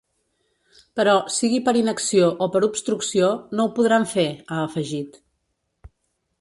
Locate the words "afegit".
4.67-5.25